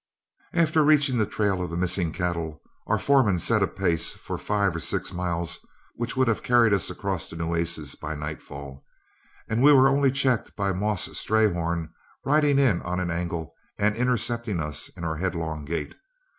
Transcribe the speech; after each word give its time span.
After 0.55 0.83
reaching 0.83 1.17
the 1.19 1.27
trail 1.27 1.61
of 1.61 1.69
the 1.69 1.77
missing 1.77 2.11
cattle, 2.11 2.59
our 2.87 2.97
foreman 2.97 3.37
set 3.37 3.61
a 3.61 3.67
pace 3.67 4.11
for 4.13 4.35
five 4.39 4.75
or 4.75 4.79
six 4.79 5.13
miles 5.13 5.59
which 5.93 6.17
would 6.17 6.27
have 6.27 6.41
carried 6.41 6.73
us 6.73 6.89
across 6.89 7.29
the 7.29 7.35
Nueces 7.35 7.93
by 7.93 8.15
nightfall, 8.15 8.83
and 9.47 9.61
we 9.61 9.71
were 9.71 9.87
only 9.89 10.09
checked 10.09 10.55
by 10.55 10.71
Moss 10.73 11.07
Strayhorn 11.15 11.91
riding 12.25 12.57
in 12.57 12.81
on 12.81 12.99
an 12.99 13.11
angle 13.11 13.53
and 13.77 13.95
intercepting 13.95 14.59
us 14.59 14.89
in 14.97 15.03
our 15.03 15.17
headlong 15.17 15.65
gait. 15.65 15.93